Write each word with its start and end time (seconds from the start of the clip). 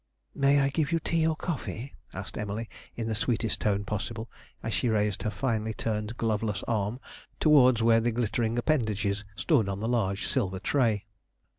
'May 0.33 0.59
I 0.61 0.69
give 0.69 0.91
you 0.91 0.99
tea 0.99 1.27
or 1.27 1.35
coffee?' 1.35 1.93
asked 2.11 2.35
Emily, 2.35 2.67
in 2.95 3.05
the 3.07 3.13
sweetest 3.13 3.61
tone 3.61 3.85
possible, 3.85 4.31
as 4.63 4.73
she 4.73 4.89
raised 4.89 5.21
her 5.21 5.29
finely 5.29 5.75
turned 5.75 6.17
gloveless 6.17 6.63
arm 6.67 6.99
towards 7.39 7.83
where 7.83 8.01
the 8.01 8.09
glittering 8.09 8.57
appendages 8.57 9.23
stood 9.35 9.69
on 9.69 9.79
the 9.79 9.87
large 9.87 10.25
silver 10.25 10.57
tray. 10.57 11.05